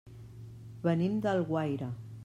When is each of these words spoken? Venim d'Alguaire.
Venim 0.87 1.21
d'Alguaire. 1.27 1.91